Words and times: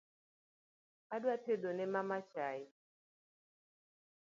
Adwa 1.15 1.35
tedo 1.45 1.69
ne 1.73 1.85
mama 1.93 2.17
chai 2.31 2.61